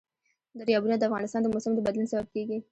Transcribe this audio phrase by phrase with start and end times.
[0.59, 2.57] دریابونه د افغانستان د موسم د بدلون سبب کېږي.